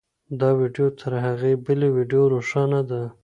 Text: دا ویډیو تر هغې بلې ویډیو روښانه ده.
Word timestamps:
دا 0.39 0.49
ویډیو 0.59 0.87
تر 0.99 1.11
هغې 1.25 1.51
بلې 1.65 1.89
ویډیو 1.95 2.23
روښانه 2.33 2.81
ده. 2.89 3.01